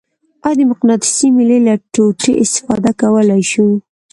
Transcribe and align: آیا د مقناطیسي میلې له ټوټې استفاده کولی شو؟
آیا 0.45 0.57
د 0.59 0.61
مقناطیسي 0.71 1.27
میلې 1.35 1.59
له 1.67 1.73
ټوټې 1.93 2.31
استفاده 2.43 2.91
کولی 3.01 3.41
شو؟ 3.51 3.67